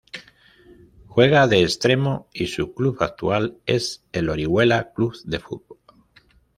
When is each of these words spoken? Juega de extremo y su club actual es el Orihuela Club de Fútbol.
Juega 1.05 1.45
de 1.45 1.61
extremo 1.61 2.27
y 2.33 2.47
su 2.47 2.73
club 2.73 2.97
actual 3.01 3.59
es 3.67 4.03
el 4.13 4.29
Orihuela 4.29 4.93
Club 4.95 5.15
de 5.25 5.37
Fútbol. 5.39 5.77